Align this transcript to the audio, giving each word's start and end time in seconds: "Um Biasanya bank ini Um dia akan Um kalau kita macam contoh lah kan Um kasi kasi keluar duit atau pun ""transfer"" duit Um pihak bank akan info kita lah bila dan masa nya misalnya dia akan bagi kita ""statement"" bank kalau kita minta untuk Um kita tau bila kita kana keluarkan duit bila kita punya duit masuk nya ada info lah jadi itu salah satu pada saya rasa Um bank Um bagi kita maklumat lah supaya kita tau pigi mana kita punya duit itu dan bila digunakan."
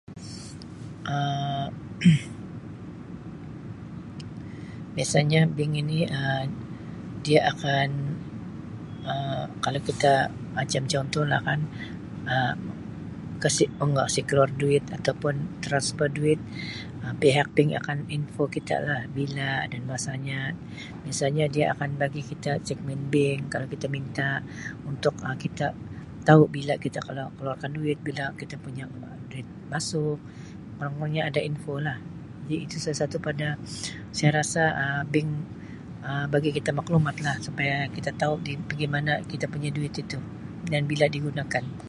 "Um 1.13 1.69
Biasanya 4.97 5.39
bank 5.57 5.73
ini 5.81 5.99
Um 6.23 6.47
dia 7.25 7.39
akan 7.51 7.89
Um 9.11 9.45
kalau 9.65 9.81
kita 9.89 10.13
macam 10.57 10.83
contoh 10.93 11.23
lah 11.31 11.41
kan 11.47 11.59
Um 12.33 12.57
kasi 13.43 13.63
kasi 14.01 14.21
keluar 14.29 14.49
duit 14.61 14.83
atau 14.97 15.13
pun 15.21 15.35
""transfer"" 15.65 16.07
duit 16.17 16.39
Um 17.03 17.13
pihak 17.21 17.47
bank 17.55 17.69
akan 17.81 17.97
info 18.17 18.43
kita 18.55 18.75
lah 18.87 18.99
bila 19.17 19.51
dan 19.71 19.81
masa 19.91 20.11
nya 20.25 20.41
misalnya 21.05 21.45
dia 21.55 21.65
akan 21.73 21.89
bagi 22.01 22.21
kita 22.31 22.51
""statement"" 22.65 23.03
bank 23.13 23.39
kalau 23.53 23.67
kita 23.73 23.85
minta 23.95 24.29
untuk 24.89 25.13
Um 25.25 25.37
kita 25.45 25.65
tau 26.29 26.43
bila 26.55 26.73
kita 26.85 26.99
kana 27.05 27.23
keluarkan 27.37 27.71
duit 27.77 27.97
bila 28.07 28.23
kita 28.41 28.53
punya 28.65 28.85
duit 29.33 29.47
masuk 29.73 30.17
nya 31.13 31.21
ada 31.33 31.41
info 31.51 31.75
lah 31.87 31.97
jadi 32.45 32.57
itu 32.69 32.75
salah 32.83 32.99
satu 33.05 33.17
pada 33.27 33.47
saya 34.17 34.29
rasa 34.39 34.61
Um 34.81 35.03
bank 35.13 35.29
Um 36.09 36.25
bagi 36.33 36.49
kita 36.57 36.69
maklumat 36.79 37.15
lah 37.27 37.35
supaya 37.45 37.75
kita 37.95 38.09
tau 38.21 38.33
pigi 38.67 38.85
mana 38.95 39.13
kita 39.31 39.45
punya 39.53 39.69
duit 39.77 39.93
itu 40.05 40.19
dan 40.71 40.81
bila 40.91 41.05
digunakan." 41.15 41.63